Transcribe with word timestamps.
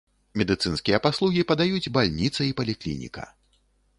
Медыцынскія 0.41 0.97
паслугі 1.05 1.43
падаюць 1.51 1.91
бальніца 1.97 2.41
і 2.47 2.57
паліклініка. 2.61 3.29